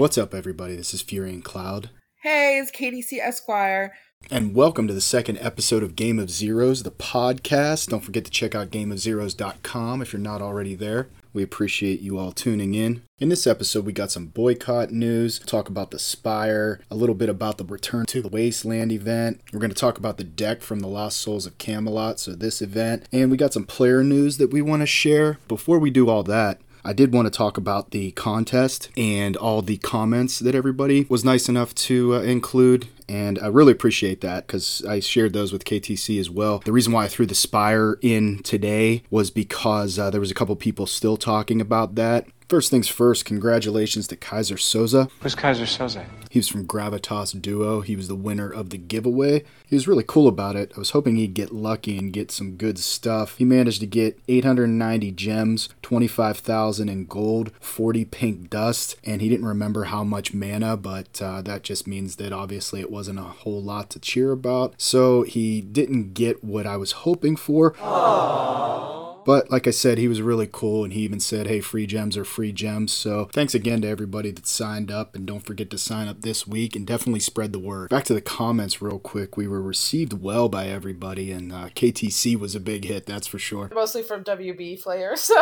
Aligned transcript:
What's 0.00 0.16
up, 0.16 0.32
everybody? 0.32 0.76
This 0.76 0.94
is 0.94 1.02
Fury 1.02 1.28
and 1.28 1.44
Cloud. 1.44 1.90
Hey, 2.22 2.58
it's 2.58 2.70
KDC 2.70 3.18
Esquire. 3.18 3.92
And 4.30 4.54
welcome 4.54 4.88
to 4.88 4.94
the 4.94 5.00
second 5.02 5.36
episode 5.42 5.82
of 5.82 5.94
Game 5.94 6.18
of 6.18 6.30
Zeros, 6.30 6.84
the 6.84 6.90
podcast. 6.90 7.90
Don't 7.90 8.00
forget 8.00 8.24
to 8.24 8.30
check 8.30 8.54
out 8.54 8.70
gameofzeros.com 8.70 10.00
if 10.00 10.14
you're 10.14 10.20
not 10.20 10.40
already 10.40 10.74
there. 10.74 11.08
We 11.34 11.42
appreciate 11.42 12.00
you 12.00 12.18
all 12.18 12.32
tuning 12.32 12.72
in. 12.72 13.02
In 13.18 13.28
this 13.28 13.46
episode, 13.46 13.84
we 13.84 13.92
got 13.92 14.10
some 14.10 14.28
boycott 14.28 14.90
news, 14.90 15.38
talk 15.38 15.68
about 15.68 15.90
the 15.90 15.98
Spire, 15.98 16.80
a 16.90 16.94
little 16.94 17.14
bit 17.14 17.28
about 17.28 17.58
the 17.58 17.64
Return 17.66 18.06
to 18.06 18.22
the 18.22 18.28
Wasteland 18.30 18.92
event. 18.92 19.42
We're 19.52 19.60
going 19.60 19.68
to 19.68 19.76
talk 19.76 19.98
about 19.98 20.16
the 20.16 20.24
deck 20.24 20.62
from 20.62 20.80
the 20.80 20.88
Lost 20.88 21.18
Souls 21.18 21.44
of 21.44 21.58
Camelot, 21.58 22.18
so 22.18 22.34
this 22.34 22.62
event. 22.62 23.06
And 23.12 23.30
we 23.30 23.36
got 23.36 23.52
some 23.52 23.66
player 23.66 24.02
news 24.02 24.38
that 24.38 24.50
we 24.50 24.62
want 24.62 24.80
to 24.80 24.86
share. 24.86 25.38
Before 25.46 25.78
we 25.78 25.90
do 25.90 26.08
all 26.08 26.22
that, 26.22 26.58
I 26.84 26.92
did 26.92 27.12
want 27.12 27.26
to 27.26 27.30
talk 27.30 27.56
about 27.56 27.90
the 27.90 28.12
contest 28.12 28.90
and 28.96 29.36
all 29.36 29.62
the 29.62 29.76
comments 29.78 30.38
that 30.38 30.54
everybody 30.54 31.06
was 31.08 31.24
nice 31.24 31.48
enough 31.48 31.74
to 31.76 32.16
uh, 32.16 32.20
include. 32.20 32.88
And 33.08 33.38
I 33.40 33.48
really 33.48 33.72
appreciate 33.72 34.20
that 34.20 34.46
because 34.46 34.84
I 34.88 35.00
shared 35.00 35.32
those 35.32 35.52
with 35.52 35.64
KTC 35.64 36.20
as 36.20 36.30
well. 36.30 36.60
The 36.64 36.72
reason 36.72 36.92
why 36.92 37.04
I 37.04 37.08
threw 37.08 37.26
the 37.26 37.34
Spire 37.34 37.98
in 38.02 38.42
today 38.42 39.02
was 39.10 39.30
because 39.30 39.98
uh, 39.98 40.10
there 40.10 40.20
was 40.20 40.30
a 40.30 40.34
couple 40.34 40.54
people 40.56 40.86
still 40.86 41.16
talking 41.16 41.60
about 41.60 41.96
that. 41.96 42.26
First 42.50 42.72
things 42.72 42.88
first, 42.88 43.26
congratulations 43.26 44.08
to 44.08 44.16
Kaiser 44.16 44.56
Soze. 44.56 45.08
Who's 45.20 45.36
Kaiser 45.36 45.66
Soze? 45.66 46.04
He 46.30 46.40
was 46.40 46.48
from 46.48 46.66
Gravitas 46.66 47.40
Duo. 47.40 47.80
He 47.80 47.94
was 47.94 48.08
the 48.08 48.16
winner 48.16 48.50
of 48.50 48.70
the 48.70 48.76
giveaway. 48.76 49.44
He 49.64 49.76
was 49.76 49.86
really 49.86 50.02
cool 50.04 50.26
about 50.26 50.56
it. 50.56 50.72
I 50.74 50.80
was 50.80 50.90
hoping 50.90 51.14
he'd 51.14 51.34
get 51.34 51.54
lucky 51.54 51.96
and 51.96 52.12
get 52.12 52.32
some 52.32 52.56
good 52.56 52.80
stuff. 52.80 53.36
He 53.36 53.44
managed 53.44 53.78
to 53.82 53.86
get 53.86 54.18
890 54.26 55.12
gems, 55.12 55.68
25,000 55.82 56.88
in 56.88 57.06
gold, 57.06 57.52
40 57.60 58.04
pink 58.06 58.50
dust, 58.50 58.96
and 59.04 59.22
he 59.22 59.28
didn't 59.28 59.46
remember 59.46 59.84
how 59.84 60.02
much 60.02 60.34
mana, 60.34 60.76
but 60.76 61.22
uh, 61.22 61.42
that 61.42 61.62
just 61.62 61.86
means 61.86 62.16
that 62.16 62.32
obviously 62.32 62.80
it 62.80 62.90
wasn't 62.90 63.20
a 63.20 63.22
whole 63.22 63.62
lot 63.62 63.90
to 63.90 64.00
cheer 64.00 64.32
about. 64.32 64.74
So 64.76 65.22
he 65.22 65.60
didn't 65.60 66.14
get 66.14 66.42
what 66.42 66.66
I 66.66 66.76
was 66.76 66.90
hoping 67.06 67.36
for. 67.36 67.74
Aww. 67.74 68.89
But 69.24 69.50
like 69.50 69.66
I 69.66 69.70
said, 69.70 69.98
he 69.98 70.08
was 70.08 70.22
really 70.22 70.48
cool 70.50 70.84
and 70.84 70.92
he 70.92 71.00
even 71.00 71.20
said, 71.20 71.46
hey, 71.46 71.60
free 71.60 71.86
gems 71.86 72.16
are 72.16 72.24
free 72.24 72.52
gems. 72.52 72.92
So 72.92 73.28
thanks 73.32 73.54
again 73.54 73.82
to 73.82 73.88
everybody 73.88 74.30
that 74.30 74.46
signed 74.46 74.90
up 74.90 75.14
and 75.14 75.26
don't 75.26 75.44
forget 75.44 75.70
to 75.70 75.78
sign 75.78 76.08
up 76.08 76.22
this 76.22 76.46
week 76.46 76.76
and 76.76 76.86
definitely 76.86 77.20
spread 77.20 77.52
the 77.52 77.58
word. 77.58 77.90
Back 77.90 78.04
to 78.04 78.14
the 78.14 78.20
comments 78.20 78.82
real 78.82 78.98
quick. 78.98 79.36
We 79.36 79.48
were 79.48 79.62
received 79.62 80.12
well 80.14 80.48
by 80.48 80.66
everybody 80.66 81.32
and 81.32 81.52
uh, 81.52 81.68
KTC 81.70 82.38
was 82.38 82.54
a 82.54 82.60
big 82.60 82.84
hit, 82.84 83.06
that's 83.06 83.26
for 83.26 83.38
sure. 83.38 83.70
Mostly 83.74 84.02
from 84.02 84.24
WB 84.24 84.82
players. 84.82 85.30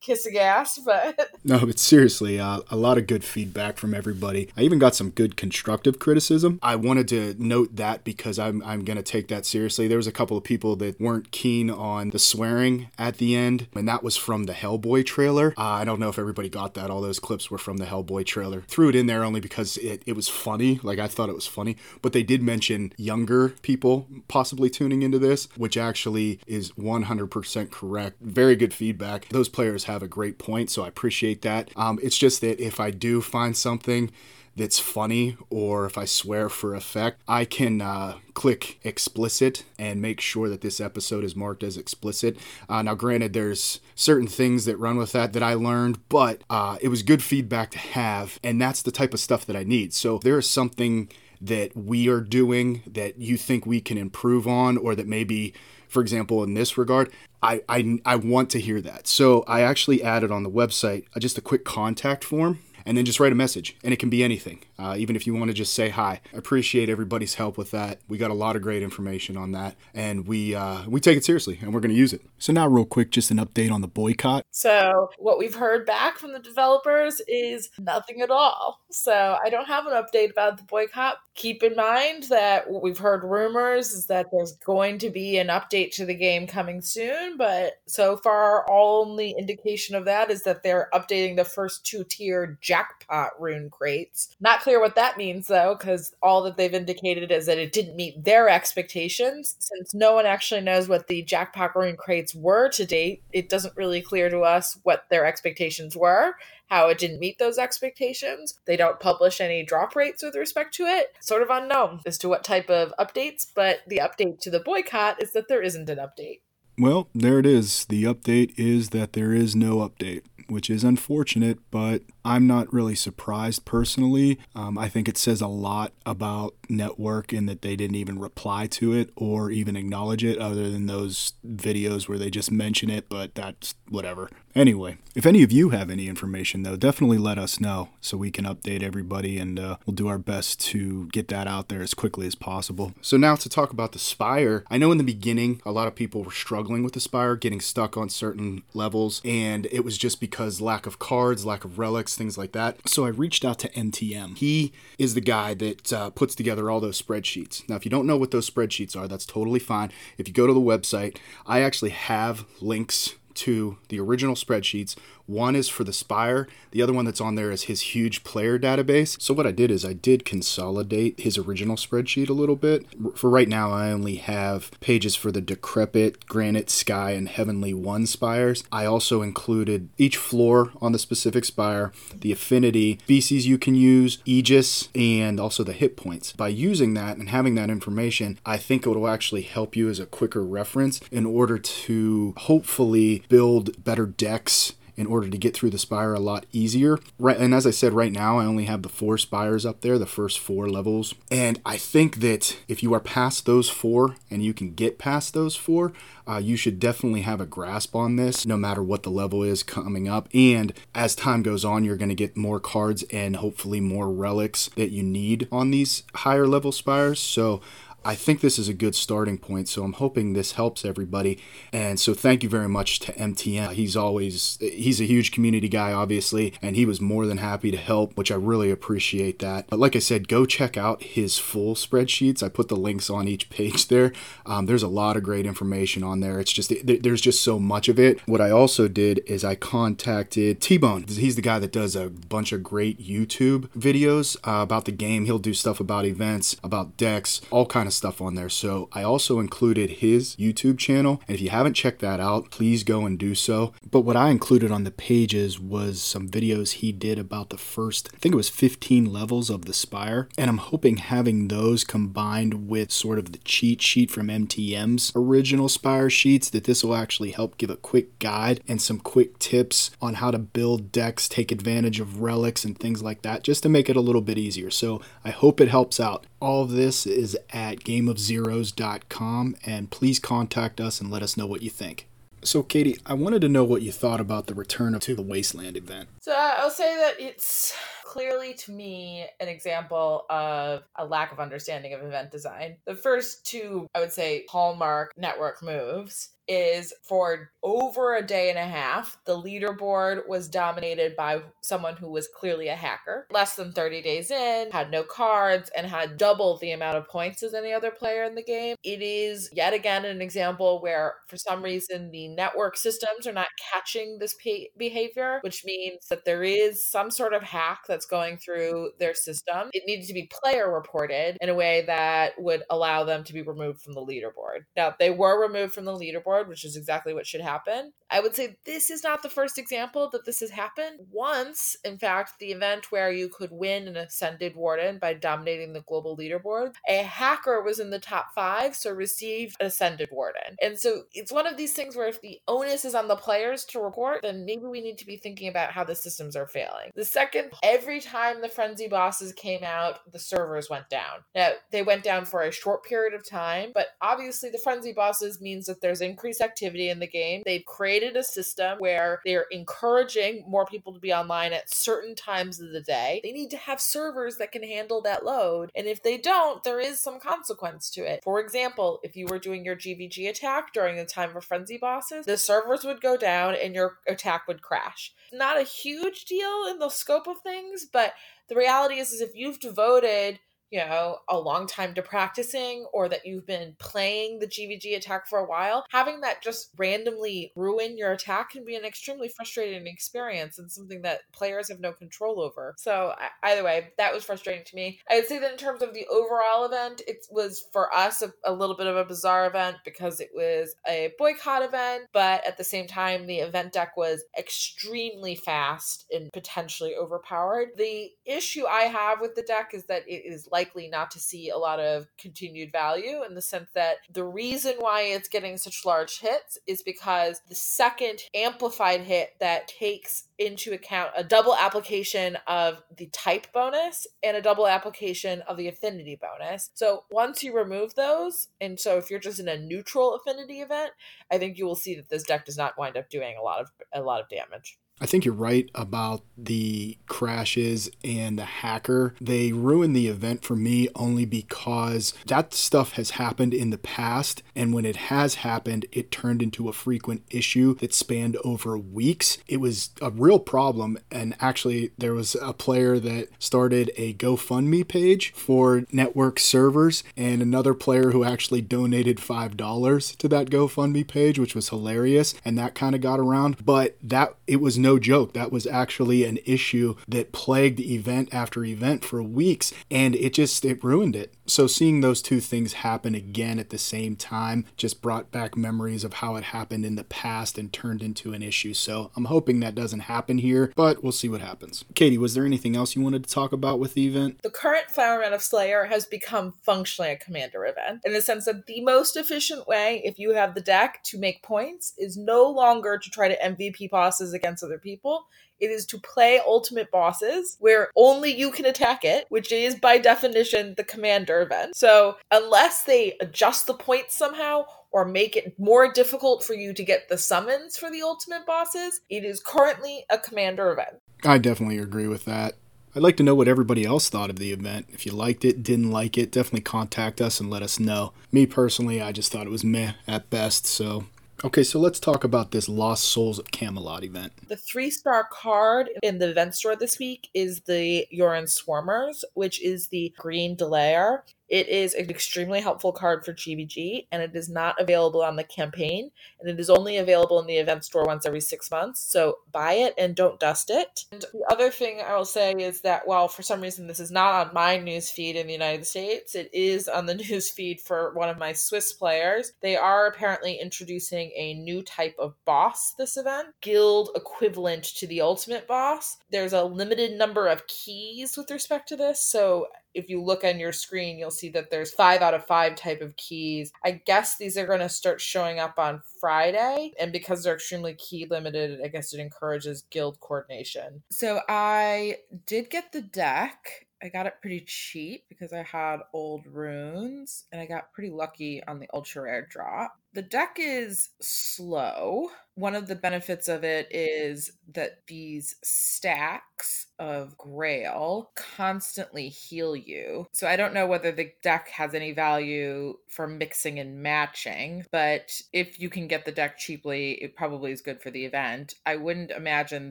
kissing 0.00 0.36
ass, 0.38 0.78
but 0.84 1.30
no, 1.44 1.64
but 1.64 1.78
seriously, 1.78 2.38
uh, 2.38 2.60
a 2.70 2.76
lot 2.76 2.98
of 2.98 3.06
good 3.06 3.24
feedback 3.24 3.76
from 3.76 3.94
everybody. 3.94 4.48
I 4.56 4.62
even 4.62 4.78
got 4.78 4.94
some 4.94 5.10
good 5.10 5.36
constructive 5.36 5.98
criticism. 5.98 6.58
I 6.62 6.76
wanted 6.76 7.08
to 7.08 7.34
note 7.38 7.76
that 7.76 8.04
because 8.04 8.38
I'm 8.38 8.62
I'm 8.64 8.84
gonna 8.84 9.02
take 9.02 9.28
that 9.28 9.46
seriously. 9.46 9.88
There 9.88 9.96
was 9.96 10.06
a 10.06 10.12
couple 10.12 10.36
of 10.36 10.44
people 10.44 10.76
that 10.76 11.00
weren't 11.00 11.30
keen 11.30 11.70
on 11.70 12.10
the 12.10 12.18
swearing 12.18 12.88
at 12.98 13.18
the 13.18 13.36
end, 13.36 13.68
and 13.74 13.88
that 13.88 14.02
was 14.02 14.16
from 14.16 14.44
the 14.44 14.52
Hellboy 14.52 15.06
trailer. 15.06 15.54
Uh, 15.56 15.62
I 15.62 15.84
don't 15.84 16.00
know 16.00 16.08
if 16.08 16.18
everybody 16.18 16.48
got 16.48 16.74
that. 16.74 16.90
All 16.90 17.00
those 17.00 17.18
clips 17.18 17.50
were 17.50 17.58
from 17.58 17.78
the 17.78 17.86
Hellboy 17.86 18.26
trailer. 18.26 18.62
Threw 18.62 18.88
it 18.88 18.96
in 18.96 19.06
there 19.06 19.24
only 19.24 19.40
because 19.40 19.76
it 19.78 20.02
it 20.06 20.14
was 20.14 20.28
funny. 20.28 20.80
Like 20.82 20.98
I 20.98 21.08
thought 21.08 21.28
it 21.28 21.34
was 21.34 21.46
funny, 21.46 21.76
but 22.02 22.12
they 22.12 22.22
did 22.22 22.42
mention 22.42 22.92
younger 22.96 23.50
people 23.62 24.06
possibly 24.28 24.70
tuning 24.70 25.02
into 25.02 25.18
this, 25.18 25.48
which 25.56 25.76
actually 25.76 26.40
is 26.46 26.72
100% 26.72 27.70
correct. 27.70 28.16
Very 28.20 28.56
good 28.56 28.74
feedback. 28.74 29.28
Those 29.28 29.48
players 29.48 29.84
have 29.92 30.02
a 30.02 30.08
great 30.08 30.38
point, 30.38 30.70
so 30.70 30.84
I 30.84 30.88
appreciate 30.88 31.42
that. 31.42 31.70
Um, 31.76 31.98
it's 32.02 32.18
just 32.18 32.40
that 32.40 32.60
if 32.60 32.80
I 32.80 32.90
do 32.90 33.20
find 33.20 33.56
something 33.56 34.10
that's 34.58 34.78
funny 34.78 35.36
or 35.50 35.86
if 35.86 35.96
I 35.96 36.04
swear 36.04 36.48
for 36.48 36.74
effect, 36.74 37.22
I 37.28 37.44
can 37.44 37.80
uh, 37.80 38.18
click 38.34 38.78
explicit 38.82 39.64
and 39.78 40.02
make 40.02 40.20
sure 40.20 40.48
that 40.48 40.60
this 40.60 40.80
episode 40.80 41.24
is 41.24 41.36
marked 41.36 41.62
as 41.62 41.76
explicit. 41.76 42.36
Uh, 42.68 42.82
now, 42.82 42.94
granted, 42.94 43.32
there's 43.32 43.80
certain 43.94 44.26
things 44.26 44.64
that 44.64 44.76
run 44.76 44.96
with 44.96 45.12
that 45.12 45.32
that 45.32 45.42
I 45.42 45.54
learned, 45.54 46.06
but 46.08 46.42
uh, 46.50 46.76
it 46.80 46.88
was 46.88 47.02
good 47.02 47.22
feedback 47.22 47.70
to 47.70 47.78
have, 47.78 48.38
and 48.42 48.60
that's 48.60 48.82
the 48.82 48.92
type 48.92 49.14
of 49.14 49.20
stuff 49.20 49.46
that 49.46 49.56
I 49.56 49.62
need. 49.62 49.94
So, 49.94 50.16
if 50.16 50.22
there 50.22 50.38
is 50.38 50.50
something 50.50 51.08
that 51.40 51.76
we 51.76 52.08
are 52.08 52.20
doing 52.20 52.82
that 52.86 53.18
you 53.18 53.36
think 53.36 53.66
we 53.66 53.80
can 53.80 53.98
improve 53.98 54.46
on, 54.48 54.76
or 54.76 54.94
that 54.94 55.06
maybe 55.06 55.54
for 55.88 56.02
example, 56.02 56.44
in 56.44 56.54
this 56.54 56.78
regard, 56.78 57.10
I, 57.42 57.62
I, 57.68 57.98
I 58.04 58.16
want 58.16 58.50
to 58.50 58.60
hear 58.60 58.80
that. 58.82 59.06
So 59.06 59.42
I 59.48 59.62
actually 59.62 60.02
added 60.02 60.30
on 60.30 60.42
the 60.42 60.50
website 60.50 61.06
uh, 61.16 61.20
just 61.20 61.38
a 61.38 61.40
quick 61.40 61.64
contact 61.64 62.24
form 62.24 62.60
and 62.84 62.96
then 62.96 63.04
just 63.04 63.18
write 63.20 63.32
a 63.32 63.36
message. 63.36 63.76
And 63.82 63.92
it 63.92 63.98
can 63.98 64.10
be 64.10 64.22
anything, 64.22 64.64
uh, 64.78 64.94
even 64.98 65.16
if 65.16 65.26
you 65.26 65.34
want 65.34 65.48
to 65.48 65.54
just 65.54 65.74
say 65.74 65.88
hi. 65.88 66.20
Appreciate 66.32 66.88
everybody's 66.88 67.34
help 67.34 67.58
with 67.58 67.70
that. 67.72 68.00
We 68.08 68.18
got 68.18 68.30
a 68.30 68.34
lot 68.34 68.56
of 68.56 68.62
great 68.62 68.82
information 68.82 69.36
on 69.36 69.52
that, 69.52 69.76
and 69.94 70.26
we 70.26 70.54
uh, 70.54 70.88
we 70.88 71.00
take 71.00 71.16
it 71.16 71.24
seriously, 71.24 71.58
and 71.60 71.72
we're 71.72 71.80
going 71.80 71.90
to 71.92 71.96
use 71.96 72.12
it. 72.12 72.22
So 72.38 72.52
now, 72.52 72.68
real 72.68 72.84
quick, 72.84 73.10
just 73.10 73.30
an 73.30 73.38
update 73.38 73.72
on 73.72 73.80
the 73.80 73.88
boycott. 73.88 74.44
So 74.50 75.10
what 75.18 75.38
we've 75.38 75.54
heard 75.54 75.86
back 75.86 76.18
from 76.18 76.32
the 76.32 76.38
developers 76.38 77.20
is 77.26 77.70
nothing 77.78 78.20
at 78.20 78.30
all. 78.30 78.80
So 78.90 79.36
I 79.42 79.50
don't 79.50 79.66
have 79.66 79.86
an 79.86 79.92
update 79.92 80.30
about 80.30 80.58
the 80.58 80.64
boycott. 80.64 81.16
Keep 81.34 81.62
in 81.62 81.76
mind 81.76 82.24
that 82.24 82.70
what 82.70 82.82
we've 82.82 82.98
heard 82.98 83.24
rumors 83.24 83.92
is 83.92 84.06
that 84.06 84.26
there's 84.32 84.56
going 84.56 84.98
to 84.98 85.10
be 85.10 85.38
an 85.38 85.48
update 85.48 85.92
to 85.92 86.04
the 86.04 86.14
game 86.14 86.46
coming 86.46 86.80
soon, 86.80 87.36
but 87.36 87.74
so 87.86 88.16
far, 88.16 88.68
all 88.68 88.98
only 88.98 89.34
indication 89.38 89.94
of 89.94 90.04
that 90.04 90.30
is 90.30 90.42
that 90.42 90.62
they're 90.62 90.88
updating 90.92 91.36
the 91.36 91.44
first 91.44 91.84
two 91.84 92.04
tier 92.04 92.58
jackpot 92.60 93.30
rune 93.40 93.70
crates. 93.70 94.34
Not 94.40 94.62
clear 94.68 94.80
what 94.80 94.96
that 94.96 95.16
means 95.16 95.46
though, 95.46 95.74
because 95.74 96.14
all 96.22 96.42
that 96.42 96.58
they've 96.58 96.74
indicated 96.74 97.32
is 97.32 97.46
that 97.46 97.56
it 97.56 97.72
didn't 97.72 97.96
meet 97.96 98.22
their 98.22 98.50
expectations. 98.50 99.56
Since 99.58 99.94
no 99.94 100.12
one 100.12 100.26
actually 100.26 100.60
knows 100.60 100.88
what 100.88 101.06
the 101.06 101.22
jackpot 101.22 101.74
rune 101.74 101.96
crates 101.96 102.34
were 102.34 102.68
to 102.70 102.84
date, 102.84 103.22
it 103.32 103.48
doesn't 103.48 103.78
really 103.78 104.02
clear 104.02 104.28
to 104.28 104.40
us 104.40 104.78
what 104.82 105.04
their 105.08 105.24
expectations 105.24 105.96
were 105.96 106.34
how 106.68 106.90
it 106.90 106.98
didn't 106.98 107.18
meet 107.18 107.38
those 107.38 107.56
expectations. 107.56 108.58
They 108.66 108.76
don't 108.76 109.00
publish 109.00 109.40
any 109.40 109.62
drop 109.62 109.96
rates 109.96 110.22
with 110.22 110.36
respect 110.36 110.74
to 110.74 110.82
it. 110.82 111.14
Sort 111.18 111.40
of 111.40 111.48
unknown 111.48 112.00
as 112.04 112.18
to 112.18 112.28
what 112.28 112.44
type 112.44 112.68
of 112.68 112.92
updates, 112.98 113.46
but 113.54 113.78
the 113.86 114.02
update 114.04 114.40
to 114.40 114.50
the 114.50 114.60
boycott 114.60 115.22
is 115.22 115.32
that 115.32 115.48
there 115.48 115.62
isn't 115.62 115.88
an 115.88 115.96
update. 115.96 116.40
Well, 116.76 117.08
there 117.14 117.38
it 117.38 117.46
is. 117.46 117.86
The 117.86 118.04
update 118.04 118.52
is 118.58 118.90
that 118.90 119.14
there 119.14 119.32
is 119.32 119.56
no 119.56 119.76
update, 119.78 120.24
which 120.48 120.70
is 120.70 120.84
unfortunate, 120.84 121.58
but 121.70 122.02
I'm 122.24 122.46
not 122.46 122.72
really 122.72 122.94
surprised 122.94 123.64
personally. 123.64 124.38
Um, 124.54 124.76
I 124.76 124.88
think 124.88 125.08
it 125.08 125.16
says 125.16 125.40
a 125.40 125.46
lot 125.46 125.92
about 126.04 126.54
Network 126.68 127.32
in 127.32 127.46
that 127.46 127.62
they 127.62 127.76
didn't 127.76 127.96
even 127.96 128.18
reply 128.18 128.66
to 128.68 128.92
it 128.92 129.10
or 129.16 129.50
even 129.50 129.76
acknowledge 129.76 130.24
it, 130.24 130.38
other 130.38 130.70
than 130.70 130.86
those 130.86 131.34
videos 131.46 132.08
where 132.08 132.18
they 132.18 132.30
just 132.30 132.50
mention 132.50 132.90
it, 132.90 133.08
but 133.08 133.34
that's 133.34 133.74
whatever. 133.88 134.30
Anyway, 134.58 134.98
if 135.14 135.24
any 135.24 135.44
of 135.44 135.52
you 135.52 135.68
have 135.68 135.88
any 135.88 136.08
information, 136.08 136.64
though, 136.64 136.74
definitely 136.74 137.16
let 137.16 137.38
us 137.38 137.60
know 137.60 137.90
so 138.00 138.16
we 138.16 138.32
can 138.32 138.44
update 138.44 138.82
everybody 138.82 139.38
and 139.38 139.56
uh, 139.56 139.76
we'll 139.86 139.94
do 139.94 140.08
our 140.08 140.18
best 140.18 140.58
to 140.60 141.06
get 141.12 141.28
that 141.28 141.46
out 141.46 141.68
there 141.68 141.80
as 141.80 141.94
quickly 141.94 142.26
as 142.26 142.34
possible. 142.34 142.92
So, 143.00 143.16
now 143.16 143.36
to 143.36 143.48
talk 143.48 143.72
about 143.72 143.92
the 143.92 144.00
Spire. 144.00 144.64
I 144.68 144.76
know 144.76 144.90
in 144.90 144.98
the 144.98 145.04
beginning, 145.04 145.62
a 145.64 145.70
lot 145.70 145.86
of 145.86 145.94
people 145.94 146.24
were 146.24 146.32
struggling 146.32 146.82
with 146.82 146.94
the 146.94 146.98
Spire, 147.00 147.36
getting 147.36 147.60
stuck 147.60 147.96
on 147.96 148.08
certain 148.08 148.64
levels, 148.74 149.22
and 149.24 149.66
it 149.66 149.84
was 149.84 149.96
just 149.96 150.18
because 150.18 150.60
lack 150.60 150.86
of 150.86 150.98
cards, 150.98 151.46
lack 151.46 151.64
of 151.64 151.78
relics, 151.78 152.16
things 152.16 152.36
like 152.36 152.50
that. 152.50 152.88
So, 152.88 153.04
I 153.04 153.10
reached 153.10 153.44
out 153.44 153.60
to 153.60 153.68
MTM. 153.68 154.38
He 154.38 154.72
is 154.98 155.14
the 155.14 155.20
guy 155.20 155.54
that 155.54 155.92
uh, 155.92 156.10
puts 156.10 156.34
together 156.34 156.68
all 156.68 156.80
those 156.80 157.00
spreadsheets. 157.00 157.68
Now, 157.68 157.76
if 157.76 157.84
you 157.84 157.92
don't 157.92 158.08
know 158.08 158.16
what 158.16 158.32
those 158.32 158.50
spreadsheets 158.50 158.96
are, 158.96 159.06
that's 159.06 159.24
totally 159.24 159.60
fine. 159.60 159.92
If 160.16 160.26
you 160.26 160.34
go 160.34 160.48
to 160.48 160.52
the 160.52 160.58
website, 160.58 161.18
I 161.46 161.60
actually 161.60 161.90
have 161.90 162.44
links 162.60 163.14
to 163.38 163.78
the 163.88 164.00
original 164.00 164.34
spreadsheets 164.34 164.96
one 165.28 165.54
is 165.54 165.68
for 165.68 165.84
the 165.84 165.92
Spire, 165.92 166.48
the 166.70 166.82
other 166.82 166.92
one 166.92 167.04
that's 167.04 167.20
on 167.20 167.34
there 167.34 167.50
is 167.50 167.64
his 167.64 167.80
huge 167.80 168.24
player 168.24 168.58
database. 168.58 169.20
So, 169.20 169.34
what 169.34 169.46
I 169.46 169.52
did 169.52 169.70
is 169.70 169.84
I 169.84 169.92
did 169.92 170.24
consolidate 170.24 171.20
his 171.20 171.36
original 171.36 171.76
spreadsheet 171.76 172.30
a 172.30 172.34
little 172.34 172.56
bit. 172.56 172.86
For 173.14 173.28
right 173.28 173.48
now, 173.48 173.70
I 173.70 173.92
only 173.92 174.16
have 174.16 174.70
pages 174.80 175.14
for 175.14 175.30
the 175.30 175.42
Decrepit, 175.42 176.26
Granite, 176.26 176.70
Sky, 176.70 177.10
and 177.12 177.28
Heavenly 177.28 177.74
One 177.74 178.06
spires. 178.06 178.64
I 178.72 178.86
also 178.86 179.22
included 179.22 179.90
each 179.98 180.16
floor 180.16 180.72
on 180.80 180.92
the 180.92 180.98
specific 180.98 181.44
spire, 181.44 181.92
the 182.14 182.32
affinity, 182.32 182.98
species 183.04 183.46
you 183.46 183.58
can 183.58 183.74
use, 183.74 184.18
Aegis, 184.24 184.88
and 184.94 185.38
also 185.38 185.62
the 185.62 185.72
hit 185.72 185.96
points. 185.96 186.32
By 186.32 186.48
using 186.48 186.94
that 186.94 187.18
and 187.18 187.28
having 187.28 187.54
that 187.56 187.70
information, 187.70 188.38
I 188.46 188.56
think 188.56 188.86
it 188.86 188.88
will 188.88 189.08
actually 189.08 189.42
help 189.42 189.76
you 189.76 189.90
as 189.90 190.00
a 190.00 190.06
quicker 190.06 190.42
reference 190.42 191.00
in 191.10 191.26
order 191.26 191.58
to 191.58 192.34
hopefully 192.38 193.24
build 193.28 193.84
better 193.84 194.06
decks 194.06 194.72
in 194.98 195.06
order 195.06 195.28
to 195.28 195.38
get 195.38 195.54
through 195.54 195.70
the 195.70 195.78
spire 195.78 196.12
a 196.12 196.18
lot 196.18 196.44
easier. 196.52 196.98
Right, 197.18 197.38
and 197.38 197.54
as 197.54 197.66
I 197.66 197.70
said, 197.70 197.92
right 197.92 198.12
now 198.12 198.38
I 198.38 198.44
only 198.44 198.64
have 198.64 198.82
the 198.82 198.88
four 198.88 199.16
spires 199.16 199.64
up 199.64 199.80
there, 199.80 199.96
the 199.96 200.06
first 200.06 200.40
four 200.40 200.68
levels. 200.68 201.14
And 201.30 201.60
I 201.64 201.76
think 201.76 202.16
that 202.16 202.58
if 202.66 202.82
you 202.82 202.92
are 202.94 203.00
past 203.00 203.46
those 203.46 203.70
four 203.70 204.16
and 204.28 204.42
you 204.42 204.52
can 204.52 204.74
get 204.74 204.98
past 204.98 205.34
those 205.34 205.54
four, 205.54 205.92
uh, 206.26 206.38
you 206.38 206.56
should 206.56 206.80
definitely 206.80 207.22
have 207.22 207.40
a 207.40 207.46
grasp 207.46 207.94
on 207.94 208.16
this 208.16 208.44
no 208.44 208.56
matter 208.56 208.82
what 208.82 209.04
the 209.04 209.10
level 209.10 209.42
is 209.42 209.62
coming 209.62 210.08
up. 210.08 210.28
And 210.34 210.74
as 210.94 211.14
time 211.14 211.42
goes 211.42 211.64
on, 211.64 211.84
you're 211.84 211.96
going 211.96 212.10
to 212.10 212.14
get 212.14 212.36
more 212.36 212.60
cards 212.60 213.04
and 213.10 213.36
hopefully 213.36 213.80
more 213.80 214.10
relics 214.10 214.68
that 214.76 214.90
you 214.90 215.02
need 215.04 215.48
on 215.52 215.70
these 215.70 216.02
higher 216.16 216.46
level 216.46 216.72
spires. 216.72 217.20
So 217.20 217.62
I 218.04 218.14
think 218.14 218.40
this 218.40 218.58
is 218.58 218.68
a 218.68 218.74
good 218.74 218.94
starting 218.94 219.38
point. 219.38 219.68
So 219.68 219.82
I'm 219.84 219.94
hoping 219.94 220.32
this 220.32 220.52
helps 220.52 220.84
everybody. 220.84 221.38
And 221.72 221.98
so 221.98 222.14
thank 222.14 222.42
you 222.42 222.48
very 222.48 222.68
much 222.68 223.00
to 223.00 223.12
MTM. 223.12 223.72
He's 223.72 223.96
always 223.96 224.56
he's 224.60 225.00
a 225.00 225.04
huge 225.04 225.32
community 225.32 225.68
guy, 225.68 225.92
obviously, 225.92 226.54
and 226.62 226.76
he 226.76 226.86
was 226.86 227.00
more 227.00 227.26
than 227.26 227.38
happy 227.38 227.70
to 227.70 227.76
help, 227.76 228.16
which 228.16 228.30
I 228.30 228.36
really 228.36 228.70
appreciate 228.70 229.40
that. 229.40 229.66
But 229.68 229.78
like 229.78 229.96
I 229.96 229.98
said, 229.98 230.28
go 230.28 230.46
check 230.46 230.76
out 230.76 231.02
his 231.02 231.38
full 231.38 231.74
spreadsheets. 231.74 232.42
I 232.42 232.48
put 232.48 232.68
the 232.68 232.76
links 232.76 233.10
on 233.10 233.28
each 233.28 233.50
page 233.50 233.88
there. 233.88 234.12
Um, 234.46 234.66
there's 234.66 234.82
a 234.82 234.88
lot 234.88 235.16
of 235.16 235.22
great 235.22 235.44
information 235.46 236.02
on 236.02 236.20
there. 236.20 236.40
It's 236.40 236.52
just 236.52 236.72
there's 236.84 237.20
just 237.20 237.42
so 237.42 237.58
much 237.58 237.88
of 237.88 237.98
it. 237.98 238.20
What 238.26 238.40
I 238.40 238.50
also 238.50 238.88
did 238.88 239.20
is 239.26 239.44
I 239.44 239.54
contacted 239.54 240.60
T 240.60 240.78
Bone. 240.78 241.04
He's 241.08 241.36
the 241.36 241.42
guy 241.42 241.58
that 241.58 241.72
does 241.72 241.96
a 241.96 242.08
bunch 242.08 242.52
of 242.52 242.62
great 242.62 243.00
YouTube 243.00 243.68
videos 243.70 244.36
uh, 244.44 244.62
about 244.62 244.84
the 244.84 244.92
game. 244.92 245.24
He'll 245.24 245.38
do 245.38 245.54
stuff 245.54 245.80
about 245.80 246.06
events, 246.06 246.56
about 246.62 246.96
decks, 246.96 247.40
all 247.50 247.66
kind 247.66 247.86
of 247.86 247.97
stuff 247.98 248.22
on 248.22 248.34
there. 248.34 248.48
So 248.48 248.88
I 248.92 249.02
also 249.02 249.40
included 249.40 249.90
his 249.90 250.34
YouTube 250.36 250.78
channel. 250.78 251.20
And 251.28 251.34
if 251.34 251.42
you 251.42 251.50
haven't 251.50 251.74
checked 251.74 252.00
that 252.00 252.20
out, 252.20 252.50
please 252.50 252.82
go 252.84 253.04
and 253.04 253.18
do 253.18 253.34
so. 253.34 253.74
But 253.90 254.00
what 254.00 254.16
I 254.16 254.30
included 254.30 254.70
on 254.70 254.84
the 254.84 254.90
pages 254.90 255.60
was 255.60 256.00
some 256.00 256.28
videos 256.28 256.74
he 256.74 256.92
did 256.92 257.18
about 257.18 257.50
the 257.50 257.58
first, 257.58 258.08
I 258.14 258.18
think 258.18 258.32
it 258.32 258.36
was 258.36 258.48
15 258.48 259.12
levels 259.12 259.50
of 259.50 259.66
the 259.66 259.74
Spire. 259.74 260.28
And 260.38 260.48
I'm 260.48 260.58
hoping 260.58 260.96
having 260.96 261.48
those 261.48 261.84
combined 261.84 262.68
with 262.68 262.90
sort 262.90 263.18
of 263.18 263.32
the 263.32 263.38
cheat 263.38 263.82
sheet 263.82 264.10
from 264.10 264.28
MTM's 264.28 265.12
original 265.14 265.68
Spire 265.68 266.08
sheets, 266.08 266.48
that 266.50 266.64
this 266.64 266.84
will 266.84 266.94
actually 266.94 267.32
help 267.32 267.58
give 267.58 267.70
a 267.70 267.76
quick 267.76 268.18
guide 268.18 268.62
and 268.68 268.80
some 268.80 269.00
quick 269.00 269.38
tips 269.38 269.90
on 270.00 270.14
how 270.14 270.30
to 270.30 270.38
build 270.38 270.92
decks, 270.92 271.28
take 271.28 271.50
advantage 271.50 272.00
of 272.00 272.20
relics 272.20 272.64
and 272.64 272.78
things 272.78 273.02
like 273.02 273.22
that, 273.22 273.42
just 273.42 273.62
to 273.64 273.68
make 273.68 273.90
it 273.90 273.96
a 273.96 274.00
little 274.00 274.20
bit 274.20 274.38
easier. 274.38 274.70
So 274.70 275.00
I 275.24 275.30
hope 275.30 275.60
it 275.60 275.68
helps 275.68 275.98
out. 275.98 276.26
All 276.40 276.62
of 276.62 276.70
this 276.70 277.06
is 277.06 277.36
at 277.50 277.77
gameofzeros.com, 277.84 279.56
and 279.64 279.90
please 279.90 280.18
contact 280.18 280.80
us 280.80 281.00
and 281.00 281.10
let 281.10 281.22
us 281.22 281.36
know 281.36 281.46
what 281.46 281.62
you 281.62 281.70
think. 281.70 282.06
So, 282.42 282.62
Katie, 282.62 282.98
I 283.04 283.14
wanted 283.14 283.40
to 283.42 283.48
know 283.48 283.64
what 283.64 283.82
you 283.82 283.90
thought 283.90 284.20
about 284.20 284.46
the 284.46 284.54
return 284.54 284.94
of 284.94 285.00
to 285.02 285.14
the 285.14 285.22
Wasteland 285.22 285.76
event. 285.76 286.08
So, 286.20 286.32
I'll 286.36 286.70
say 286.70 286.96
that 286.96 287.14
it's 287.18 287.74
clearly 288.08 288.54
to 288.54 288.72
me 288.72 289.26
an 289.38 289.48
example 289.48 290.24
of 290.30 290.82
a 290.96 291.04
lack 291.04 291.30
of 291.30 291.38
understanding 291.38 291.92
of 291.92 292.02
event 292.02 292.30
design. 292.30 292.78
The 292.86 292.94
first 292.94 293.44
two, 293.44 293.86
I 293.94 294.00
would 294.00 294.12
say, 294.12 294.46
hallmark 294.48 295.12
network 295.18 295.62
moves 295.62 296.30
is 296.48 296.94
for 297.02 297.50
over 297.62 298.16
a 298.16 298.26
day 298.26 298.48
and 298.48 298.58
a 298.58 298.64
half, 298.64 299.18
the 299.26 299.36
leaderboard 299.36 300.26
was 300.26 300.48
dominated 300.48 301.14
by 301.14 301.42
someone 301.62 301.94
who 301.96 302.10
was 302.10 302.26
clearly 302.26 302.68
a 302.68 302.74
hacker. 302.74 303.26
Less 303.30 303.54
than 303.54 303.72
30 303.72 304.02
days 304.02 304.30
in, 304.30 304.70
had 304.70 304.90
no 304.90 305.02
cards, 305.02 305.70
and 305.76 305.86
had 305.86 306.16
double 306.16 306.56
the 306.56 306.72
amount 306.72 306.96
of 306.96 307.08
points 307.08 307.42
as 307.42 307.52
any 307.52 307.72
other 307.72 307.90
player 307.90 308.24
in 308.24 308.34
the 308.34 308.42
game. 308.42 308.76
It 308.82 309.02
is 309.02 309.50
yet 309.52 309.74
again 309.74 310.06
an 310.06 310.22
example 310.22 310.80
where, 310.80 311.16
for 311.28 311.36
some 311.36 311.62
reason, 311.62 312.10
the 312.10 312.28
network 312.28 312.78
systems 312.78 313.26
are 313.26 313.32
not 313.32 313.48
catching 313.72 314.18
this 314.18 314.34
behavior, 314.78 315.40
which 315.42 315.66
means 315.66 316.06
that 316.08 316.24
there 316.24 316.42
is 316.42 316.86
some 316.86 317.10
sort 317.10 317.34
of 317.34 317.42
hack 317.42 317.80
that's 317.98 318.06
going 318.06 318.38
through 318.38 318.92
their 319.00 319.14
system. 319.14 319.70
It 319.72 319.82
needed 319.86 320.06
to 320.06 320.14
be 320.14 320.30
player 320.42 320.72
reported 320.72 321.36
in 321.40 321.48
a 321.48 321.54
way 321.54 321.82
that 321.86 322.32
would 322.38 322.62
allow 322.70 323.02
them 323.02 323.24
to 323.24 323.32
be 323.32 323.42
removed 323.42 323.80
from 323.80 323.94
the 323.94 324.00
leaderboard. 324.00 324.66
Now, 324.76 324.94
they 324.96 325.10
were 325.10 325.40
removed 325.40 325.74
from 325.74 325.84
the 325.84 325.92
leaderboard 325.92 326.46
which 326.46 326.64
is 326.64 326.76
exactly 326.76 327.12
what 327.12 327.26
should 327.26 327.40
happen. 327.40 327.92
I 328.10 328.20
would 328.20 328.34
say 328.34 328.56
this 328.64 328.90
is 328.90 329.02
not 329.02 329.22
the 329.22 329.28
first 329.28 329.58
example 329.58 330.08
that 330.12 330.24
this 330.24 330.40
has 330.40 330.50
happened. 330.50 331.00
Once, 331.10 331.76
in 331.84 331.98
fact, 331.98 332.34
the 332.38 332.52
event 332.52 332.90
where 332.90 333.10
you 333.10 333.28
could 333.28 333.50
win 333.50 333.88
an 333.88 333.96
Ascended 333.96 334.54
Warden 334.54 334.98
by 334.98 335.14
dominating 335.14 335.72
the 335.72 335.82
global 335.82 336.16
leaderboard, 336.16 336.74
a 336.88 337.02
hacker 337.02 337.60
was 337.60 337.80
in 337.80 337.90
the 337.90 337.98
top 337.98 338.28
five, 338.34 338.76
so 338.76 338.92
received 338.92 339.56
an 339.60 339.66
Ascended 339.66 340.08
Warden. 340.12 340.56
And 340.62 340.78
so 340.78 341.02
it's 341.12 341.32
one 341.32 341.46
of 341.46 341.56
these 341.56 341.72
things 341.72 341.96
where 341.96 342.08
if 342.08 342.22
the 342.22 342.38
onus 342.46 342.84
is 342.84 342.94
on 342.94 343.08
the 343.08 343.16
players 343.16 343.64
to 343.66 343.80
report, 343.80 344.22
then 344.22 344.46
maybe 344.46 344.64
we 344.64 344.80
need 344.80 344.98
to 344.98 345.06
be 345.06 345.16
thinking 345.16 345.48
about 345.48 345.72
how 345.72 345.84
the 345.84 345.94
systems 345.94 346.36
are 346.36 346.46
failing. 346.46 346.90
The 346.94 347.04
second, 347.04 347.50
every 347.62 347.87
time 348.00 348.40
the 348.40 348.48
Frenzy 348.48 348.88
bosses 348.88 349.32
came 349.32 349.64
out, 349.64 350.00
the 350.12 350.18
servers 350.18 350.70
went 350.70 350.88
down. 350.88 351.24
Now, 351.34 351.50
they 351.72 351.82
went 351.82 352.04
down 352.04 352.24
for 352.24 352.42
a 352.42 352.52
short 352.52 352.84
period 352.84 353.14
of 353.14 353.28
time, 353.28 353.70
but 353.74 353.88
obviously 354.00 354.50
the 354.50 354.58
Frenzy 354.58 354.92
bosses 354.92 355.40
means 355.40 355.66
that 355.66 355.80
there's 355.80 356.00
increased 356.00 356.40
activity 356.40 356.88
in 356.88 357.00
the 357.00 357.06
game. 357.06 357.42
They've 357.44 357.64
created 357.64 357.98
created 357.98 358.16
a 358.18 358.24
system 358.24 358.78
where 358.78 359.20
they're 359.24 359.46
encouraging 359.50 360.44
more 360.46 360.66
people 360.66 360.92
to 360.92 361.00
be 361.00 361.12
online 361.12 361.52
at 361.52 361.72
certain 361.72 362.14
times 362.14 362.60
of 362.60 362.70
the 362.70 362.80
day. 362.80 363.20
They 363.22 363.32
need 363.32 363.50
to 363.50 363.56
have 363.56 363.80
servers 363.80 364.36
that 364.36 364.52
can 364.52 364.62
handle 364.62 365.02
that 365.02 365.24
load. 365.24 365.70
And 365.74 365.86
if 365.86 366.02
they 366.02 366.18
don't, 366.18 366.62
there 366.62 366.80
is 366.80 367.00
some 367.00 367.18
consequence 367.18 367.90
to 367.90 368.02
it. 368.02 368.20
For 368.22 368.40
example, 368.40 369.00
if 369.02 369.16
you 369.16 369.26
were 369.26 369.38
doing 369.38 369.64
your 369.64 369.76
GVG 369.76 370.28
attack 370.28 370.72
during 370.72 370.96
the 370.96 371.04
time 371.04 371.36
of 371.36 371.44
frenzy 371.44 371.78
bosses, 371.78 372.26
the 372.26 372.36
servers 372.36 372.84
would 372.84 373.00
go 373.00 373.16
down 373.16 373.54
and 373.54 373.74
your 373.74 373.98
attack 374.06 374.46
would 374.46 374.62
crash. 374.62 375.12
Not 375.32 375.58
a 375.58 375.64
huge 375.64 376.24
deal 376.24 376.66
in 376.70 376.78
the 376.78 376.88
scope 376.88 377.26
of 377.26 377.40
things, 377.40 377.77
but 377.84 378.14
the 378.48 378.56
reality 378.56 378.96
is, 378.96 379.12
is 379.12 379.20
if 379.20 379.34
you've 379.34 379.60
devoted 379.60 380.40
you 380.70 380.78
know, 380.78 381.18
a 381.28 381.38
long 381.38 381.66
time 381.66 381.94
to 381.94 382.02
practicing 382.02 382.86
or 382.92 383.08
that 383.08 383.24
you've 383.24 383.46
been 383.46 383.74
playing 383.78 384.38
the 384.38 384.46
GVG 384.46 384.96
attack 384.96 385.26
for 385.26 385.38
a 385.38 385.46
while, 385.46 385.84
having 385.90 386.20
that 386.20 386.42
just 386.42 386.70
randomly 386.76 387.52
ruin 387.56 387.96
your 387.96 388.12
attack 388.12 388.50
can 388.50 388.64
be 388.64 388.76
an 388.76 388.84
extremely 388.84 389.28
frustrating 389.28 389.86
experience 389.86 390.58
and 390.58 390.70
something 390.70 391.02
that 391.02 391.20
players 391.32 391.68
have 391.68 391.80
no 391.80 391.92
control 391.92 392.40
over. 392.40 392.74
So, 392.78 393.14
either 393.42 393.64
way, 393.64 393.88
that 393.98 394.12
was 394.12 394.24
frustrating 394.24 394.64
to 394.64 394.76
me. 394.76 395.00
I 395.10 395.16
would 395.16 395.26
say 395.26 395.38
that 395.38 395.52
in 395.52 395.58
terms 395.58 395.82
of 395.82 395.94
the 395.94 396.06
overall 396.06 396.64
event, 396.64 397.02
it 397.06 397.26
was 397.30 397.64
for 397.72 397.94
us 397.94 398.22
a, 398.22 398.32
a 398.44 398.52
little 398.52 398.76
bit 398.76 398.86
of 398.86 398.96
a 398.96 399.04
bizarre 399.04 399.46
event 399.46 399.76
because 399.84 400.20
it 400.20 400.30
was 400.34 400.74
a 400.86 401.12
boycott 401.18 401.62
event, 401.62 402.04
but 402.12 402.46
at 402.46 402.56
the 402.56 402.64
same 402.64 402.86
time, 402.86 403.26
the 403.26 403.38
event 403.38 403.72
deck 403.72 403.96
was 403.96 404.24
extremely 404.38 405.34
fast 405.34 406.06
and 406.12 406.32
potentially 406.32 406.94
overpowered. 406.94 407.68
The 407.76 408.10
issue 408.24 408.66
I 408.66 408.82
have 408.82 409.20
with 409.20 409.34
the 409.34 409.42
deck 409.42 409.72
is 409.72 409.84
that 409.84 410.02
it 410.06 410.22
is 410.24 410.48
likely 410.58 410.88
not 410.88 411.08
to 411.12 411.20
see 411.20 411.50
a 411.50 411.56
lot 411.56 411.78
of 411.78 412.08
continued 412.18 412.72
value 412.72 413.22
in 413.24 413.36
the 413.36 413.40
sense 413.40 413.68
that 413.74 413.98
the 414.12 414.24
reason 414.24 414.74
why 414.80 415.02
it's 415.02 415.28
getting 415.28 415.56
such 415.56 415.86
large 415.86 416.18
hits 416.18 416.58
is 416.66 416.82
because 416.82 417.40
the 417.48 417.54
second 417.54 418.18
amplified 418.34 419.02
hit 419.02 419.34
that 419.38 419.68
takes 419.68 420.24
into 420.36 420.72
account 420.72 421.10
a 421.16 421.22
double 421.22 421.54
application 421.54 422.36
of 422.48 422.82
the 422.96 423.06
type 423.06 423.46
bonus 423.52 424.04
and 424.24 424.36
a 424.36 424.42
double 424.42 424.66
application 424.66 425.42
of 425.42 425.56
the 425.56 425.68
affinity 425.68 426.18
bonus. 426.20 426.70
So 426.74 427.04
once 427.08 427.44
you 427.44 427.56
remove 427.56 427.94
those, 427.94 428.48
and 428.60 428.80
so 428.80 428.98
if 428.98 429.10
you're 429.10 429.20
just 429.20 429.38
in 429.38 429.46
a 429.46 429.58
neutral 429.58 430.16
affinity 430.16 430.60
event, 430.60 430.90
I 431.30 431.38
think 431.38 431.56
you 431.56 431.66
will 431.66 431.76
see 431.76 431.94
that 431.94 432.08
this 432.08 432.24
deck 432.24 432.46
does 432.46 432.56
not 432.56 432.76
wind 432.76 432.96
up 432.96 433.10
doing 433.10 433.36
a 433.38 433.44
lot 433.44 433.60
of 433.60 433.70
a 433.92 434.02
lot 434.02 434.20
of 434.20 434.28
damage. 434.28 434.76
I 435.00 435.06
think 435.06 435.24
you're 435.24 435.34
right 435.34 435.70
about 435.74 436.22
the 436.36 436.98
crashes 437.06 437.90
and 438.04 438.38
the 438.38 438.44
hacker. 438.44 439.14
They 439.20 439.52
ruined 439.52 439.94
the 439.94 440.08
event 440.08 440.44
for 440.44 440.56
me 440.56 440.88
only 440.94 441.24
because 441.24 442.14
that 442.26 442.54
stuff 442.54 442.92
has 442.92 443.10
happened 443.10 443.52
in 443.52 443.70
the 443.70 443.78
past. 443.78 444.42
And 444.54 444.72
when 444.72 444.84
it 444.84 444.96
has 444.96 445.36
happened, 445.36 445.86
it 445.92 446.10
turned 446.10 446.42
into 446.42 446.68
a 446.68 446.72
frequent 446.72 447.22
issue 447.30 447.74
that 447.76 447.94
spanned 447.94 448.36
over 448.44 448.78
weeks. 448.78 449.38
It 449.46 449.58
was 449.58 449.90
a 450.00 450.10
real 450.10 450.38
problem. 450.38 450.98
And 451.10 451.34
actually, 451.40 451.90
there 451.98 452.14
was 452.14 452.36
a 452.40 452.52
player 452.52 452.98
that 453.00 453.28
started 453.38 453.90
a 453.96 454.14
GoFundMe 454.14 454.86
page 454.86 455.32
for 455.32 455.84
network 455.90 456.38
servers, 456.38 457.02
and 457.16 457.42
another 457.42 457.74
player 457.74 458.10
who 458.10 458.24
actually 458.24 458.60
donated 458.60 459.18
$5 459.18 460.16
to 460.16 460.28
that 460.28 460.50
GoFundMe 460.50 461.06
page, 461.06 461.38
which 461.38 461.54
was 461.54 461.68
hilarious. 461.68 462.34
And 462.44 462.56
that 462.58 462.74
kind 462.74 462.94
of 462.94 463.00
got 463.00 463.18
around. 463.18 463.64
But 463.64 463.96
that, 464.02 464.36
it 464.46 464.60
was 464.60 464.78
no 464.78 464.87
no 464.88 464.98
joke. 464.98 465.34
That 465.34 465.52
was 465.52 465.66
actually 465.66 466.24
an 466.24 466.38
issue 466.46 466.96
that 467.06 467.32
plagued 467.32 467.78
event 467.80 468.32
after 468.32 468.64
event 468.64 469.04
for 469.04 469.22
weeks, 469.22 469.72
and 469.90 470.14
it 470.16 470.32
just 470.32 470.64
it 470.64 470.82
ruined 470.82 471.14
it 471.14 471.34
So 471.48 471.66
seeing 471.66 472.02
those 472.02 472.20
two 472.20 472.40
things 472.40 472.74
happen 472.74 473.14
again 473.14 473.58
at 473.58 473.70
the 473.70 473.78
same 473.78 474.16
time 474.16 474.66
just 474.76 475.00
brought 475.00 475.32
back 475.32 475.56
memories 475.56 476.04
of 476.04 476.14
how 476.14 476.36
it 476.36 476.44
happened 476.44 476.84
in 476.84 476.94
the 476.94 477.04
past 477.04 477.56
and 477.56 477.72
turned 477.72 478.02
into 478.02 478.34
an 478.34 478.42
issue. 478.42 478.74
So 478.74 479.10
I'm 479.16 479.24
hoping 479.24 479.60
that 479.60 479.74
doesn't 479.74 480.00
happen 480.00 480.38
here, 480.38 480.72
but 480.76 481.02
we'll 481.02 481.12
see 481.12 481.28
what 481.28 481.40
happens. 481.40 481.86
Katie, 481.94 482.18
was 482.18 482.34
there 482.34 482.44
anything 482.44 482.76
else 482.76 482.94
you 482.94 483.02
wanted 483.02 483.24
to 483.24 483.34
talk 483.34 483.52
about 483.52 483.80
with 483.80 483.94
the 483.94 484.06
event? 484.06 484.42
The 484.42 484.50
current 484.50 484.90
Flower 484.90 485.22
of 485.22 485.42
Slayer 485.42 485.86
has 485.86 486.06
become 486.06 486.52
functionally 486.62 487.12
a 487.12 487.16
commander 487.16 487.64
event 487.64 488.02
in 488.04 488.12
the 488.12 488.20
sense 488.20 488.44
that 488.44 488.66
the 488.66 488.82
most 488.82 489.16
efficient 489.16 489.66
way, 489.66 490.02
if 490.04 490.18
you 490.18 490.34
have 490.34 490.54
the 490.54 490.60
deck, 490.60 491.00
to 491.04 491.18
make 491.18 491.42
points 491.42 491.94
is 491.96 492.16
no 492.16 492.44
longer 492.44 492.98
to 492.98 493.10
try 493.10 493.28
to 493.28 493.36
MVP 493.36 493.90
bosses 493.90 494.34
against 494.34 494.62
other 494.62 494.78
people. 494.78 495.26
It 495.60 495.70
is 495.70 495.86
to 495.86 495.98
play 495.98 496.40
ultimate 496.46 496.90
bosses 496.90 497.56
where 497.60 497.88
only 497.96 498.34
you 498.34 498.50
can 498.50 498.64
attack 498.64 499.04
it, 499.04 499.26
which 499.28 499.52
is 499.52 499.74
by 499.74 499.98
definition 499.98 500.74
the 500.76 500.84
commander 500.84 501.42
event. 501.42 501.76
So, 501.76 502.16
unless 502.30 502.84
they 502.84 503.16
adjust 503.20 503.66
the 503.66 503.74
points 503.74 504.16
somehow 504.16 504.64
or 504.90 505.04
make 505.04 505.36
it 505.36 505.58
more 505.58 505.92
difficult 505.92 506.42
for 506.42 506.54
you 506.54 506.72
to 506.72 506.84
get 506.84 507.08
the 507.08 507.18
summons 507.18 507.76
for 507.76 507.90
the 507.90 508.02
ultimate 508.02 508.46
bosses, 508.46 509.00
it 509.10 509.24
is 509.24 509.40
currently 509.40 510.04
a 510.10 510.18
commander 510.18 510.72
event. 510.72 511.00
I 511.24 511.38
definitely 511.38 511.78
agree 511.78 512.08
with 512.08 512.24
that. 512.24 512.54
I'd 512.94 513.02
like 513.02 513.16
to 513.18 513.22
know 513.22 513.34
what 513.34 513.48
everybody 513.48 513.84
else 513.84 514.08
thought 514.08 514.30
of 514.30 514.38
the 514.38 514.52
event. 514.52 514.86
If 514.90 515.04
you 515.04 515.12
liked 515.12 515.44
it, 515.44 515.62
didn't 515.62 515.90
like 515.90 516.16
it, 516.16 516.32
definitely 516.32 516.62
contact 516.62 517.20
us 517.20 517.38
and 517.38 517.50
let 517.50 517.62
us 517.62 517.78
know. 517.78 518.12
Me 518.32 518.46
personally, 518.46 519.00
I 519.00 519.12
just 519.12 519.30
thought 519.30 519.46
it 519.46 519.50
was 519.50 519.62
meh 519.62 519.92
at 520.06 520.30
best, 520.30 520.66
so 520.66 521.04
Okay, 521.44 521.62
so 521.62 521.78
let's 521.78 522.00
talk 522.00 522.24
about 522.24 522.50
this 522.50 522.68
Lost 522.68 523.04
Souls 523.04 523.38
of 523.38 523.52
Camelot 523.52 524.02
event. 524.02 524.32
The 524.48 524.56
three 524.56 524.90
star 524.90 525.28
card 525.30 525.88
in 526.02 526.18
the 526.18 526.30
event 526.30 526.56
store 526.56 526.74
this 526.74 526.98
week 526.98 527.28
is 527.32 527.60
the 527.60 528.08
Yorin 528.12 528.48
Swarmers, 528.48 529.22
which 529.34 529.62
is 529.62 529.86
the 529.86 530.12
green 530.18 530.56
Delayer. 530.56 531.22
It 531.48 531.68
is 531.68 531.94
an 531.94 532.10
extremely 532.10 532.60
helpful 532.60 532.92
card 532.92 533.24
for 533.24 533.32
GVG, 533.32 534.06
and 534.12 534.22
it 534.22 534.34
is 534.34 534.48
not 534.48 534.80
available 534.80 535.22
on 535.22 535.36
the 535.36 535.44
campaign, 535.44 536.10
and 536.40 536.48
it 536.48 536.60
is 536.60 536.68
only 536.68 536.98
available 536.98 537.40
in 537.40 537.46
the 537.46 537.56
event 537.56 537.84
store 537.84 538.04
once 538.04 538.26
every 538.26 538.40
six 538.40 538.70
months. 538.70 539.00
So 539.00 539.38
buy 539.50 539.74
it 539.74 539.94
and 539.96 540.14
don't 540.14 540.38
dust 540.38 540.70
it. 540.70 541.04
And 541.10 541.22
the 541.22 541.44
other 541.50 541.70
thing 541.70 542.00
I 542.06 542.16
will 542.16 542.26
say 542.26 542.52
is 542.52 542.82
that 542.82 543.06
while 543.06 543.28
for 543.28 543.42
some 543.42 543.60
reason 543.60 543.86
this 543.86 544.00
is 544.00 544.10
not 544.10 544.48
on 544.48 544.54
my 544.54 544.76
news 544.76 545.10
feed 545.10 545.36
in 545.36 545.46
the 545.46 545.52
United 545.52 545.86
States, 545.86 546.34
it 546.34 546.50
is 546.52 546.86
on 546.88 547.06
the 547.06 547.14
news 547.28 547.48
feed 547.48 547.80
for 547.80 548.12
one 548.14 548.28
of 548.28 548.38
my 548.38 548.52
Swiss 548.52 548.92
players. 548.92 549.52
They 549.62 549.76
are 549.76 550.06
apparently 550.06 550.58
introducing 550.60 551.32
a 551.34 551.54
new 551.54 551.82
type 551.82 552.16
of 552.18 552.34
boss 552.44 552.92
this 552.92 553.16
event, 553.16 553.48
guild 553.62 554.10
equivalent 554.14 554.84
to 554.84 555.06
the 555.06 555.22
ultimate 555.22 555.66
boss. 555.66 556.18
There's 556.30 556.52
a 556.52 556.64
limited 556.64 557.12
number 557.12 557.48
of 557.48 557.66
keys 557.66 558.36
with 558.36 558.50
respect 558.50 558.88
to 558.90 558.96
this, 558.96 559.20
so 559.20 559.68
if 559.94 560.08
you 560.08 560.22
look 560.22 560.44
on 560.44 560.60
your 560.60 560.72
screen, 560.72 561.18
you'll 561.18 561.30
see 561.38 561.48
that 561.50 561.70
there's 561.70 561.92
five 561.92 562.20
out 562.22 562.34
of 562.34 562.46
five 562.46 562.74
type 562.74 563.00
of 563.00 563.16
keys. 563.16 563.72
I 563.84 563.92
guess 563.92 564.36
these 564.36 564.56
are 564.58 564.66
going 564.66 564.80
to 564.80 564.88
start 564.88 565.20
showing 565.20 565.58
up 565.58 565.78
on 565.78 566.02
Friday. 566.20 566.92
And 567.00 567.12
because 567.12 567.42
they're 567.42 567.54
extremely 567.54 567.94
key 567.94 568.26
limited, 568.28 568.80
I 568.82 568.88
guess 568.88 569.14
it 569.14 569.20
encourages 569.20 569.82
guild 569.90 570.20
coordination. 570.20 571.02
So 571.10 571.40
I 571.48 572.18
did 572.46 572.70
get 572.70 572.92
the 572.92 573.02
deck. 573.02 573.86
I 574.02 574.08
got 574.08 574.26
it 574.26 574.34
pretty 574.40 574.60
cheap 574.60 575.24
because 575.28 575.52
I 575.52 575.62
had 575.62 575.98
old 576.12 576.46
runes 576.46 577.44
and 577.50 577.60
I 577.60 577.66
got 577.66 577.92
pretty 577.92 578.10
lucky 578.10 578.62
on 578.64 578.78
the 578.78 578.88
ultra 578.94 579.22
rare 579.22 579.46
drop. 579.50 579.98
The 580.14 580.22
deck 580.22 580.56
is 580.58 581.10
slow. 581.20 582.30
One 582.54 582.74
of 582.74 582.88
the 582.88 582.96
benefits 582.96 583.46
of 583.46 583.62
it 583.62 583.86
is 583.90 584.50
that 584.72 585.06
these 585.06 585.56
stacks 585.62 586.86
of 586.98 587.36
Grail 587.36 588.32
constantly 588.34 589.28
heal 589.28 589.76
you. 589.76 590.26
So 590.32 590.48
I 590.48 590.56
don't 590.56 590.74
know 590.74 590.86
whether 590.86 591.12
the 591.12 591.30
deck 591.42 591.68
has 591.68 591.94
any 591.94 592.12
value 592.12 592.96
for 593.08 593.28
mixing 593.28 593.78
and 593.78 594.02
matching, 594.02 594.84
but 594.90 595.40
if 595.52 595.78
you 595.78 595.88
can 595.88 596.08
get 596.08 596.24
the 596.24 596.32
deck 596.32 596.58
cheaply, 596.58 597.12
it 597.22 597.36
probably 597.36 597.70
is 597.70 597.82
good 597.82 598.02
for 598.02 598.10
the 598.10 598.24
event. 598.24 598.74
I 598.86 598.96
wouldn't 598.96 599.30
imagine 599.30 599.90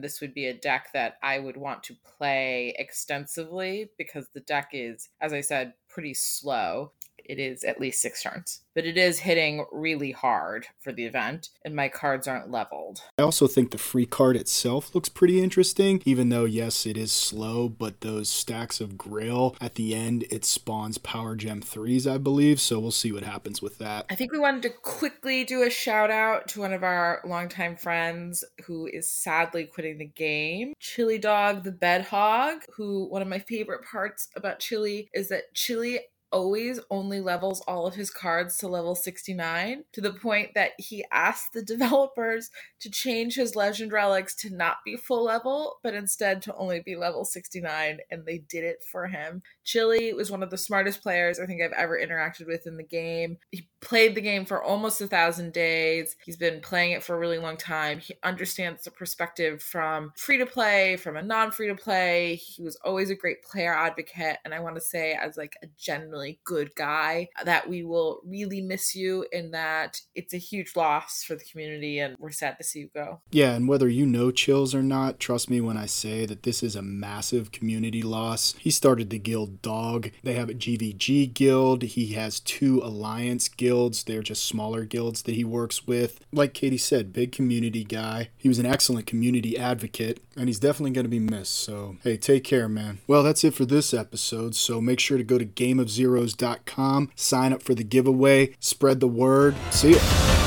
this 0.00 0.20
would 0.20 0.34
be 0.34 0.46
a 0.46 0.54
deck 0.54 0.88
that 0.92 1.16
I 1.22 1.38
would 1.38 1.56
want 1.56 1.84
to 1.84 1.96
play 2.18 2.74
extensively 2.78 3.90
because 3.96 4.28
the 4.34 4.40
deck 4.40 4.70
is, 4.72 5.08
as 5.20 5.32
I 5.32 5.40
said, 5.40 5.72
pretty 5.88 6.12
slow 6.14 6.92
it 7.28 7.38
is 7.38 7.64
at 7.64 7.80
least 7.80 8.00
six 8.00 8.22
turns. 8.22 8.62
But 8.74 8.86
it 8.86 8.96
is 8.96 9.20
hitting 9.20 9.64
really 9.72 10.12
hard 10.12 10.66
for 10.80 10.92
the 10.92 11.04
event, 11.04 11.50
and 11.64 11.74
my 11.74 11.88
cards 11.88 12.28
aren't 12.28 12.50
leveled. 12.50 13.02
I 13.18 13.22
also 13.22 13.46
think 13.46 13.70
the 13.70 13.78
free 13.78 14.06
card 14.06 14.36
itself 14.36 14.94
looks 14.94 15.08
pretty 15.08 15.42
interesting, 15.42 16.00
even 16.04 16.28
though, 16.28 16.44
yes, 16.44 16.86
it 16.86 16.96
is 16.96 17.12
slow, 17.12 17.68
but 17.68 18.00
those 18.00 18.28
stacks 18.28 18.80
of 18.80 18.96
Grail 18.96 19.56
at 19.60 19.74
the 19.74 19.94
end, 19.94 20.24
it 20.30 20.44
spawns 20.44 20.98
Power 20.98 21.34
Gem 21.34 21.60
3s, 21.60 22.10
I 22.10 22.18
believe, 22.18 22.60
so 22.60 22.78
we'll 22.78 22.90
see 22.90 23.12
what 23.12 23.24
happens 23.24 23.60
with 23.60 23.78
that. 23.78 24.06
I 24.10 24.14
think 24.14 24.32
we 24.32 24.38
wanted 24.38 24.62
to 24.62 24.70
quickly 24.70 25.44
do 25.44 25.62
a 25.62 25.70
shout 25.70 26.10
out 26.10 26.48
to 26.48 26.60
one 26.60 26.72
of 26.72 26.82
our 26.82 27.20
longtime 27.26 27.76
friends 27.76 28.44
who 28.64 28.86
is 28.86 29.10
sadly 29.10 29.64
quitting 29.64 29.98
the 29.98 30.06
game, 30.06 30.72
Chili 30.78 31.18
Dog 31.18 31.64
the 31.64 31.72
Bed 31.72 32.02
Hog, 32.02 32.62
who 32.76 33.08
one 33.08 33.22
of 33.22 33.28
my 33.28 33.38
favorite 33.40 33.84
parts 33.84 34.28
about 34.36 34.60
Chili 34.60 35.10
is 35.12 35.28
that 35.28 35.52
Chili 35.54 36.00
always 36.32 36.80
only 36.90 37.20
levels 37.20 37.60
all 37.66 37.86
of 37.86 37.94
his 37.94 38.10
cards 38.10 38.56
to 38.58 38.68
level 38.68 38.94
69 38.94 39.84
to 39.92 40.00
the 40.00 40.12
point 40.12 40.54
that 40.54 40.72
he 40.78 41.04
asked 41.12 41.52
the 41.52 41.62
developers 41.78 42.50
to 42.80 42.90
change 42.90 43.34
his 43.34 43.56
legend 43.56 43.92
relics 43.92 44.34
to 44.34 44.50
not 44.50 44.78
be 44.84 44.96
full 44.96 45.24
level 45.24 45.78
but 45.82 45.94
instead 45.94 46.42
to 46.42 46.54
only 46.56 46.80
be 46.80 46.96
level 46.96 47.24
69 47.24 47.98
and 48.10 48.26
they 48.26 48.38
did 48.38 48.64
it 48.64 48.82
for 48.90 49.06
him. 49.06 49.42
Chili 49.64 50.12
was 50.12 50.30
one 50.30 50.42
of 50.42 50.50
the 50.50 50.58
smartest 50.58 51.02
players 51.02 51.38
i 51.38 51.46
think 51.46 51.62
i've 51.62 51.72
ever 51.72 51.98
interacted 51.98 52.46
with 52.46 52.66
in 52.66 52.76
the 52.76 52.82
game. 52.82 53.38
He 53.50 53.68
played 53.80 54.14
the 54.14 54.20
game 54.20 54.44
for 54.44 54.62
almost 54.62 55.00
a 55.00 55.06
thousand 55.06 55.52
days. 55.52 56.16
He's 56.24 56.36
been 56.36 56.60
playing 56.60 56.92
it 56.92 57.04
for 57.04 57.14
a 57.14 57.18
really 57.18 57.38
long 57.38 57.56
time. 57.56 57.98
He 57.98 58.14
understands 58.22 58.82
the 58.84 58.90
perspective 58.90 59.62
from 59.62 60.12
free 60.16 60.38
to 60.38 60.46
play 60.46 60.96
from 60.96 61.16
a 61.16 61.22
non 61.22 61.50
free 61.50 61.68
to 61.68 61.74
play 61.74 62.36
he 62.36 62.62
was 62.62 62.76
always 62.84 63.10
a 63.10 63.14
great 63.14 63.42
player 63.42 63.74
advocate 63.74 64.36
and 64.44 64.54
i 64.54 64.60
want 64.60 64.74
to 64.74 64.80
say 64.80 65.12
as 65.12 65.36
like 65.36 65.56
a 65.62 65.66
genuine 65.78 66.17
really 66.18 66.40
good 66.44 66.74
guy, 66.74 67.28
uh, 67.38 67.44
that 67.44 67.68
we 67.68 67.84
will 67.84 68.20
really 68.26 68.60
miss 68.60 68.94
you 68.94 69.26
and 69.32 69.54
that 69.54 70.00
it's 70.14 70.34
a 70.34 70.38
huge 70.38 70.74
loss 70.76 71.22
for 71.22 71.34
the 71.34 71.44
community 71.44 71.98
and 71.98 72.16
we're 72.18 72.30
sad 72.30 72.56
to 72.58 72.64
see 72.64 72.80
you 72.80 72.90
go. 72.94 73.20
Yeah, 73.30 73.52
and 73.54 73.68
whether 73.68 73.88
you 73.88 74.06
know 74.06 74.30
Chills 74.30 74.74
or 74.74 74.82
not, 74.82 75.20
trust 75.20 75.50
me 75.50 75.60
when 75.60 75.76
I 75.76 75.86
say 75.86 76.26
that 76.26 76.42
this 76.42 76.62
is 76.62 76.76
a 76.76 76.82
massive 76.82 77.52
community 77.52 78.02
loss. 78.02 78.54
He 78.58 78.70
started 78.70 79.10
the 79.10 79.18
guild 79.18 79.62
Dog. 79.62 80.10
They 80.22 80.34
have 80.34 80.50
a 80.50 80.54
GVG 80.54 81.32
guild. 81.34 81.82
He 81.82 82.08
has 82.14 82.40
two 82.40 82.80
alliance 82.82 83.48
guilds. 83.48 84.04
They're 84.04 84.22
just 84.22 84.46
smaller 84.46 84.84
guilds 84.84 85.22
that 85.22 85.34
he 85.34 85.44
works 85.44 85.86
with. 85.86 86.20
Like 86.32 86.54
Katie 86.54 86.78
said, 86.78 87.12
big 87.12 87.32
community 87.32 87.84
guy. 87.84 88.30
He 88.36 88.48
was 88.48 88.58
an 88.58 88.66
excellent 88.66 89.06
community 89.06 89.58
advocate 89.58 90.20
and 90.36 90.48
he's 90.48 90.60
definitely 90.60 90.92
going 90.92 91.04
to 91.04 91.10
be 91.10 91.18
missed. 91.18 91.54
So, 91.54 91.96
hey, 92.02 92.16
take 92.16 92.44
care, 92.44 92.68
man. 92.68 92.98
Well, 93.06 93.22
that's 93.22 93.42
it 93.44 93.54
for 93.54 93.64
this 93.64 93.92
episode. 93.92 94.54
So 94.54 94.80
make 94.80 95.00
sure 95.00 95.18
to 95.18 95.24
go 95.24 95.36
to 95.36 95.44
Game 95.44 95.80
of 95.80 95.90
Zero 95.90 96.07
heroes.com. 96.08 97.10
Sign 97.14 97.52
up 97.52 97.62
for 97.62 97.74
the 97.74 97.84
giveaway, 97.84 98.54
spread 98.58 99.00
the 99.00 99.08
word. 99.08 99.54
See 99.70 99.90
you. 99.90 100.37